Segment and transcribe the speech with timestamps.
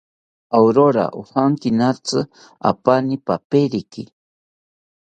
[0.59, 2.25] Aurora ojankinatzi
[2.71, 4.03] apani peperiki